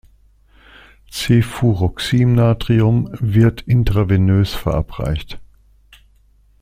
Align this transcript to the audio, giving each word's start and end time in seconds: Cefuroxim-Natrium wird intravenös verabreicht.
Cefuroxim-Natrium 1.11 3.11
wird 3.19 3.61
intravenös 3.61 4.51
verabreicht. 4.55 5.39